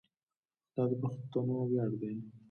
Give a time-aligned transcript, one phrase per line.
[0.73, 2.15] دا د پښتنو ویاړ دی.